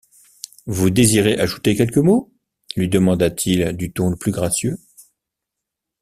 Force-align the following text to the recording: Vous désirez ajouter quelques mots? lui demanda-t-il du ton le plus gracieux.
Vous 0.65 0.89
désirez 0.89 1.37
ajouter 1.37 1.75
quelques 1.75 1.99
mots? 1.99 2.33
lui 2.75 2.89
demanda-t-il 2.89 3.77
du 3.77 3.93
ton 3.93 4.09
le 4.09 4.15
plus 4.15 4.31
gracieux. 4.31 4.79